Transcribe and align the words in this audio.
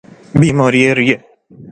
بیماری 0.41 0.83
ریه 0.97 1.17